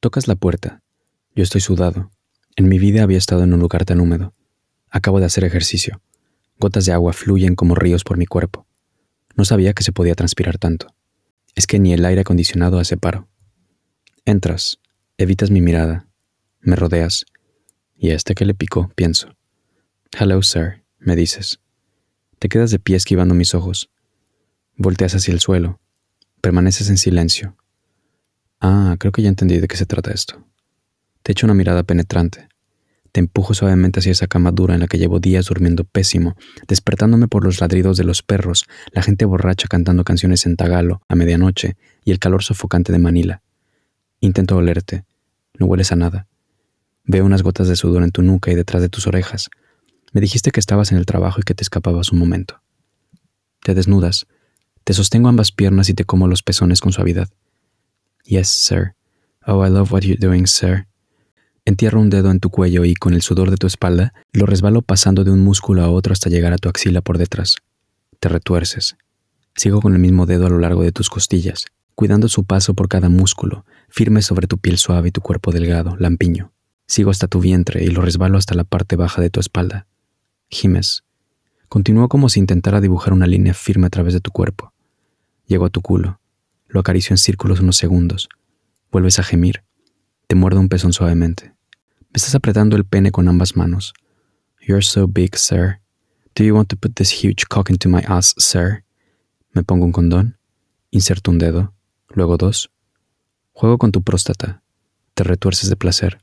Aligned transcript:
Tocas 0.00 0.28
la 0.28 0.34
puerta. 0.34 0.82
Yo 1.36 1.42
estoy 1.42 1.60
sudado. 1.60 2.10
En 2.56 2.70
mi 2.70 2.78
vida 2.78 3.02
había 3.02 3.18
estado 3.18 3.44
en 3.44 3.52
un 3.52 3.60
lugar 3.60 3.84
tan 3.84 4.00
húmedo. 4.00 4.32
Acabo 4.88 5.20
de 5.20 5.26
hacer 5.26 5.44
ejercicio. 5.44 6.00
Gotas 6.58 6.86
de 6.86 6.92
agua 6.92 7.12
fluyen 7.12 7.54
como 7.54 7.74
ríos 7.74 8.02
por 8.02 8.16
mi 8.16 8.24
cuerpo. 8.24 8.66
No 9.36 9.44
sabía 9.44 9.74
que 9.74 9.82
se 9.82 9.92
podía 9.92 10.14
transpirar 10.14 10.56
tanto. 10.56 10.86
Es 11.54 11.66
que 11.66 11.78
ni 11.78 11.92
el 11.92 12.06
aire 12.06 12.22
acondicionado 12.22 12.78
hace 12.78 12.96
paro. 12.96 13.28
Entras, 14.24 14.78
evitas 15.18 15.50
mi 15.50 15.60
mirada, 15.60 16.06
me 16.60 16.76
rodeas, 16.76 17.26
y 17.94 18.08
a 18.10 18.14
este 18.14 18.34
que 18.34 18.46
le 18.46 18.54
picó, 18.54 18.90
pienso. 18.94 19.36
Hello, 20.18 20.42
sir, 20.42 20.82
me 20.98 21.14
dices. 21.14 21.60
Te 22.38 22.48
quedas 22.48 22.70
de 22.70 22.78
pie 22.78 22.96
esquivando 22.96 23.34
mis 23.34 23.54
ojos. 23.54 23.90
Volteas 24.76 25.14
hacia 25.14 25.34
el 25.34 25.40
suelo. 25.40 25.78
Permaneces 26.40 26.88
en 26.88 26.96
silencio. 26.96 27.56
Ah, 28.60 28.96
creo 28.98 29.10
que 29.10 29.22
ya 29.22 29.30
entendí 29.30 29.58
de 29.58 29.68
qué 29.68 29.76
se 29.76 29.86
trata 29.86 30.12
esto. 30.12 30.46
Te 31.22 31.32
echo 31.32 31.46
una 31.46 31.54
mirada 31.54 31.82
penetrante. 31.82 32.48
Te 33.12 33.20
empujo 33.20 33.54
suavemente 33.54 34.00
hacia 34.00 34.12
esa 34.12 34.26
cama 34.26 34.52
dura 34.52 34.74
en 34.74 34.80
la 34.80 34.86
que 34.86 34.98
llevo 34.98 35.18
días 35.18 35.46
durmiendo 35.46 35.84
pésimo, 35.84 36.36
despertándome 36.68 37.26
por 37.26 37.42
los 37.42 37.60
ladridos 37.60 37.96
de 37.96 38.04
los 38.04 38.22
perros, 38.22 38.66
la 38.92 39.02
gente 39.02 39.24
borracha 39.24 39.66
cantando 39.66 40.04
canciones 40.04 40.46
en 40.46 40.56
tagalo 40.56 41.02
a 41.08 41.16
medianoche 41.16 41.76
y 42.04 42.12
el 42.12 42.18
calor 42.18 42.44
sofocante 42.44 42.92
de 42.92 42.98
Manila. 42.98 43.42
Intento 44.20 44.56
olerte. 44.56 45.04
No 45.58 45.66
hueles 45.66 45.90
a 45.90 45.96
nada. 45.96 46.28
Veo 47.04 47.24
unas 47.24 47.42
gotas 47.42 47.66
de 47.66 47.76
sudor 47.76 48.02
en 48.02 48.12
tu 48.12 48.22
nuca 48.22 48.52
y 48.52 48.54
detrás 48.54 48.82
de 48.82 48.88
tus 48.90 49.06
orejas. 49.06 49.48
Me 50.12 50.20
dijiste 50.20 50.50
que 50.50 50.60
estabas 50.60 50.92
en 50.92 50.98
el 50.98 51.06
trabajo 51.06 51.40
y 51.40 51.44
que 51.44 51.54
te 51.54 51.62
escapabas 51.62 52.12
un 52.12 52.18
momento. 52.18 52.60
Te 53.62 53.74
desnudas. 53.74 54.26
Te 54.84 54.92
sostengo 54.92 55.28
ambas 55.28 55.50
piernas 55.50 55.88
y 55.88 55.94
te 55.94 56.04
como 56.04 56.28
los 56.28 56.42
pezones 56.42 56.80
con 56.80 56.92
suavidad. 56.92 57.28
Yes, 58.24 58.48
sir. 58.48 58.94
Oh, 59.46 59.64
I 59.64 59.70
love 59.70 59.92
what 59.92 60.02
you're 60.02 60.20
doing, 60.20 60.46
sir. 60.46 60.86
Entierro 61.64 62.00
un 62.00 62.10
dedo 62.10 62.30
en 62.30 62.40
tu 62.40 62.50
cuello 62.50 62.84
y 62.84 62.94
con 62.94 63.14
el 63.14 63.22
sudor 63.22 63.50
de 63.50 63.56
tu 63.56 63.66
espalda 63.66 64.12
lo 64.32 64.46
resbalo 64.46 64.82
pasando 64.82 65.24
de 65.24 65.30
un 65.30 65.40
músculo 65.40 65.82
a 65.82 65.90
otro 65.90 66.12
hasta 66.12 66.30
llegar 66.30 66.52
a 66.52 66.58
tu 66.58 66.68
axila 66.68 67.00
por 67.00 67.18
detrás. 67.18 67.56
Te 68.18 68.28
retuerces. 68.28 68.96
Sigo 69.54 69.80
con 69.80 69.92
el 69.94 69.98
mismo 69.98 70.26
dedo 70.26 70.46
a 70.46 70.50
lo 70.50 70.58
largo 70.58 70.82
de 70.82 70.92
tus 70.92 71.10
costillas, 71.10 71.66
cuidando 71.94 72.28
su 72.28 72.44
paso 72.44 72.74
por 72.74 72.88
cada 72.88 73.08
músculo, 73.08 73.64
firme 73.88 74.22
sobre 74.22 74.46
tu 74.46 74.58
piel 74.58 74.78
suave 74.78 75.08
y 75.08 75.12
tu 75.12 75.20
cuerpo 75.20 75.52
delgado, 75.52 75.96
lampiño. 75.96 76.52
Sigo 76.86 77.10
hasta 77.10 77.28
tu 77.28 77.40
vientre 77.40 77.84
y 77.84 77.88
lo 77.88 78.02
resbalo 78.02 78.38
hasta 78.38 78.54
la 78.54 78.64
parte 78.64 78.96
baja 78.96 79.20
de 79.22 79.30
tu 79.30 79.40
espalda. 79.40 79.86
Gimes. 80.48 81.04
Continúo 81.68 82.08
como 82.08 82.28
si 82.28 82.40
intentara 82.40 82.80
dibujar 82.80 83.12
una 83.12 83.26
línea 83.26 83.54
firme 83.54 83.86
a 83.86 83.90
través 83.90 84.14
de 84.14 84.20
tu 84.20 84.32
cuerpo. 84.32 84.72
Llego 85.46 85.66
a 85.66 85.70
tu 85.70 85.82
culo. 85.82 86.19
Lo 86.70 86.80
acaricio 86.80 87.12
en 87.12 87.18
círculos 87.18 87.60
unos 87.60 87.76
segundos. 87.76 88.28
Vuelves 88.92 89.18
a 89.18 89.24
gemir. 89.24 89.64
Te 90.28 90.36
muerdo 90.36 90.60
un 90.60 90.68
pezón 90.68 90.92
suavemente. 90.92 91.52
Me 92.00 92.16
estás 92.16 92.34
apretando 92.36 92.76
el 92.76 92.84
pene 92.84 93.10
con 93.10 93.28
ambas 93.28 93.56
manos. 93.56 93.92
You're 94.60 94.82
so 94.82 95.08
big, 95.08 95.36
sir. 95.36 95.80
Do 96.36 96.44
you 96.44 96.54
want 96.54 96.68
to 96.68 96.76
put 96.76 96.94
this 96.94 97.24
huge 97.24 97.46
cock 97.48 97.70
into 97.70 97.88
my 97.88 98.02
ass, 98.06 98.34
sir? 98.38 98.84
Me 99.52 99.64
pongo 99.64 99.84
un 99.84 99.92
condón. 99.92 100.38
Inserto 100.92 101.32
un 101.32 101.38
dedo. 101.38 101.74
Luego 102.08 102.36
dos. 102.36 102.70
Juego 103.52 103.78
con 103.78 103.90
tu 103.90 104.02
próstata. 104.02 104.62
Te 105.14 105.24
retuerces 105.24 105.70
de 105.70 105.76
placer. 105.76 106.20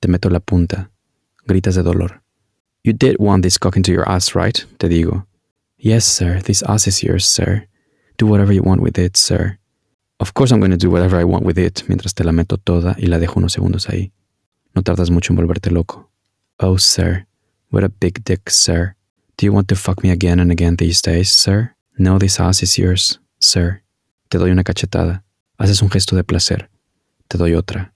Te 0.00 0.08
meto 0.08 0.28
la 0.28 0.40
punta. 0.40 0.90
Gritas 1.46 1.76
de 1.76 1.82
dolor. 1.82 2.22
You 2.82 2.92
did 2.92 3.16
want 3.20 3.44
this 3.44 3.58
cock 3.58 3.76
into 3.76 3.92
your 3.92 4.08
ass, 4.08 4.34
right? 4.34 4.66
Te 4.78 4.88
digo. 4.88 5.26
Yes, 5.76 6.04
sir. 6.04 6.42
This 6.42 6.64
ass 6.64 6.88
is 6.88 7.02
yours, 7.02 7.24
sir. 7.24 7.68
Do 8.22 8.28
whatever 8.28 8.52
you 8.52 8.62
want 8.62 8.80
with 8.80 9.00
it, 9.00 9.16
sir. 9.16 9.58
Of 10.20 10.32
course 10.34 10.52
I'm 10.52 10.60
going 10.60 10.70
to 10.70 10.76
do 10.76 10.92
whatever 10.92 11.18
I 11.18 11.24
want 11.24 11.44
with 11.44 11.58
it, 11.58 11.82
mientras 11.88 12.14
te 12.14 12.22
la 12.22 12.30
meto 12.30 12.56
toda 12.56 12.94
y 12.96 13.06
la 13.08 13.18
dejo 13.18 13.40
unos 13.40 13.52
segundos 13.52 13.88
ahí. 13.88 14.12
No 14.76 14.82
tardas 14.82 15.10
mucho 15.10 15.32
en 15.32 15.38
volverte 15.38 15.72
loco. 15.72 16.08
Oh, 16.60 16.78
sir. 16.78 17.26
What 17.72 17.82
a 17.82 17.88
big 17.88 18.22
dick, 18.22 18.48
sir. 18.48 18.94
Do 19.36 19.46
you 19.46 19.52
want 19.52 19.66
to 19.70 19.74
fuck 19.74 20.04
me 20.04 20.12
again 20.12 20.38
and 20.38 20.52
again 20.52 20.76
these 20.76 21.02
days, 21.02 21.30
sir? 21.30 21.74
No, 21.98 22.20
this 22.20 22.38
ass 22.38 22.62
is 22.62 22.78
yours, 22.78 23.20
sir. 23.40 23.82
Te 24.28 24.38
doy 24.38 24.52
una 24.52 24.62
cachetada. 24.62 25.24
Haces 25.58 25.82
un 25.82 25.90
gesto 25.90 26.14
de 26.14 26.22
placer. 26.22 26.70
Te 27.26 27.38
doy 27.38 27.54
otra. 27.54 27.92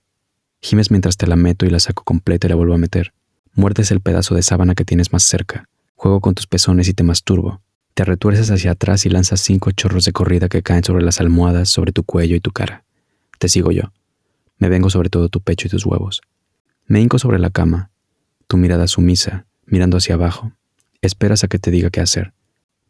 Gimes 0.61 0.91
mientras 0.91 1.17
te 1.17 1.29
la 1.29 1.37
meto 1.37 1.67
y 1.67 1.71
la 1.71 1.79
saco 1.79 2.03
completa 2.03 2.49
y 2.49 2.51
la 2.51 2.57
vuelvo 2.57 2.75
a 2.75 2.79
meter. 2.79 3.13
Muerdes 3.55 3.93
el 3.93 4.01
pedazo 4.01 4.35
de 4.35 4.43
sábana 4.43 4.75
que 4.75 4.85
tienes 4.85 5.13
más 5.13 5.23
cerca. 5.23 5.69
Juego 5.95 6.21
con 6.21 6.35
tus 6.35 6.49
pezones 6.49 6.89
y 6.89 6.95
te 6.95 7.05
masturbo. 7.05 7.61
Te 7.97 8.05
retuerces 8.05 8.51
hacia 8.51 8.73
atrás 8.73 9.07
y 9.07 9.09
lanzas 9.09 9.41
cinco 9.41 9.71
chorros 9.71 10.05
de 10.05 10.13
corrida 10.13 10.51
que 10.51 10.63
caen 10.63 10.85
sobre 10.85 11.03
las 11.03 11.19
almohadas, 11.19 11.71
sobre 11.71 11.93
tu 11.93 12.03
cuello 12.03 12.37
y 12.37 12.41
tu 12.41 12.51
cara. 12.51 12.85
Te 13.39 13.49
sigo 13.49 13.73
yo. 13.73 13.85
Me 14.59 14.69
vengo 14.69 14.91
sobre 14.91 15.09
todo 15.09 15.31
tu 15.31 15.41
pecho 15.41 15.67
y 15.67 15.71
tus 15.71 15.87
huevos. 15.87 16.21
Me 16.85 17.01
hinco 17.01 17.19
sobre 17.19 17.39
la 17.39 17.49
cama. 17.49 17.89
Tu 18.49 18.59
mirada 18.59 18.87
sumisa, 18.87 19.47
mirando 19.65 19.97
hacia 19.97 20.17
abajo. 20.17 20.53
Esperas 21.01 21.43
a 21.43 21.49
que 21.49 21.59
te 21.59 21.71
diga 21.71 21.89
qué 21.89 22.03
hacer. 22.03 22.35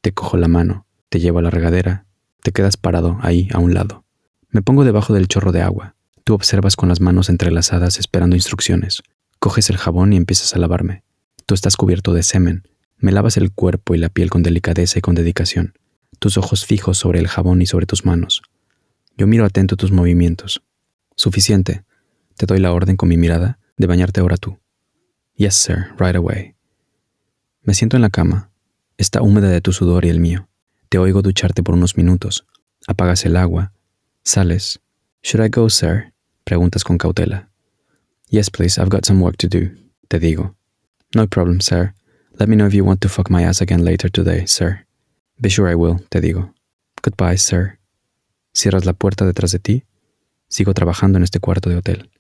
Te 0.01 0.11
cojo 0.11 0.39
la 0.39 0.49
mano, 0.49 0.89
te 1.09 1.21
llevo 1.21 1.39
a 1.39 1.43
la 1.43 1.51
regadera, 1.51 2.05
te 2.43 2.51
quedas 2.51 2.77
parado 2.77 3.17
ahí 3.23 3.49
a 3.53 3.61
un 3.61 3.75
lado. 3.75 4.05
Me 4.49 4.61
pongo 4.61 4.83
debajo 4.83 5.15
del 5.15 5.29
chorro 5.29 5.53
de 5.53 5.63
agua. 5.63 5.95
Tú 6.25 6.35
observas 6.35 6.75
con 6.75 6.89
las 6.89 7.01
manos 7.01 7.29
entrelazadas 7.29 8.01
esperando 8.01 8.35
instrucciones. 8.35 9.05
Coges 9.39 9.71
el 9.71 9.77
jabón 9.77 10.13
y 10.13 10.17
empiezas 10.17 10.57
a 10.57 10.59
lavarme. 10.59 11.05
Tú 11.47 11.55
estás 11.55 11.77
cubierto 11.77 12.13
de 12.13 12.25
semen. 12.25 12.65
Me 12.99 13.13
lavas 13.13 13.37
el 13.37 13.53
cuerpo 13.53 13.95
y 13.95 13.99
la 13.99 14.09
piel 14.09 14.31
con 14.31 14.43
delicadeza 14.43 14.99
y 14.99 15.03
con 15.03 15.15
dedicación. 15.15 15.75
Tus 16.19 16.39
ojos 16.39 16.65
fijos 16.65 16.99
sobre 16.99 17.19
el 17.19 17.29
jabón 17.29 17.61
y 17.61 17.67
sobre 17.67 17.87
tus 17.87 18.05
manos. 18.05 18.43
Yo 19.17 19.27
miro 19.27 19.45
atento 19.45 19.77
tus 19.77 19.93
movimientos. 19.93 20.63
Suficiente. 21.15 21.85
Te 22.37 22.47
doy 22.47 22.59
la 22.59 22.73
orden 22.73 22.97
con 22.97 23.09
mi 23.09 23.17
mirada 23.17 23.59
de 23.77 23.87
bañarte 23.87 24.21
ahora 24.21 24.37
tú. 24.37 24.59
Yes, 25.35 25.55
sir, 25.55 25.95
right 25.99 26.17
away. 26.17 26.55
Me 27.63 27.75
siento 27.75 27.97
en 27.97 28.03
la 28.03 28.11
cama. 28.11 28.51
Está 28.97 29.21
húmeda 29.21 29.49
de 29.49 29.61
tu 29.61 29.73
sudor 29.73 30.05
y 30.05 30.09
el 30.09 30.21
mío. 30.21 30.49
Te 30.89 30.99
oigo 30.99 31.21
ducharte 31.21 31.63
por 31.63 31.75
unos 31.75 31.97
minutos. 31.97 32.47
Apagas 32.87 33.27
el 33.27 33.37
agua. 33.37 33.73
Sales. 34.23 34.81
Should 35.23 35.45
I 35.45 35.49
go, 35.49 35.69
sir? 35.69 36.13
Preguntas 36.45 36.85
con 36.85 36.97
cautela. 36.97 37.51
Yes, 38.29 38.51
please, 38.51 38.81
I've 38.81 38.91
got 38.91 39.05
some 39.05 39.21
work 39.21 39.37
to 39.39 39.49
do, 39.49 39.71
te 40.09 40.19
digo. 40.19 40.57
No 41.15 41.27
problem, 41.27 41.61
sir. 41.61 41.95
Let 42.39 42.51
me 42.51 42.57
know 42.57 42.67
if 42.67 42.75
you 42.75 42.85
want 42.85 43.01
to 43.01 43.09
fuck 43.09 43.31
my 43.31 43.45
ass 43.45 43.63
again 43.63 43.83
later 43.83 44.11
today, 44.11 44.45
sir. 44.45 44.85
Be 45.41 45.49
sure 45.49 45.69
I 45.71 45.75
will, 45.75 46.01
te 46.11 46.21
digo. 46.21 46.53
Goodbye, 47.03 47.39
sir. 47.39 47.79
Cierras 48.55 48.85
la 48.85 48.93
puerta 48.93 49.25
detrás 49.25 49.53
de 49.53 49.59
ti. 49.59 49.85
Sigo 50.49 50.75
trabajando 50.75 51.17
en 51.17 51.25
este 51.25 51.41
cuarto 51.41 51.71
de 51.71 51.77
hotel. 51.77 52.11